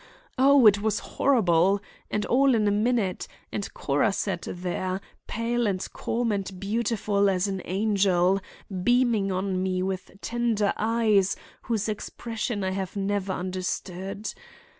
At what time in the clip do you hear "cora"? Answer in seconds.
3.75-4.11